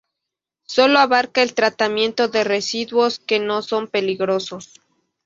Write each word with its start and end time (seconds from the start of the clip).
Sólo 0.65 0.97
abarca 0.97 1.43
el 1.43 1.53
tratamiento 1.53 2.27
de 2.27 2.43
residuos 2.43 3.19
que 3.19 3.37
no 3.39 3.61
son 3.61 3.87
peligrosos. 3.87 4.81